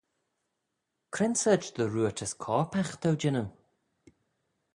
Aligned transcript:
Cre'n 1.13 1.35
sorçh 1.41 1.69
dy 1.75 1.85
roortys 1.93 2.33
corpagh 2.43 2.93
t'ou 3.01 3.13
jannoo? 3.21 3.49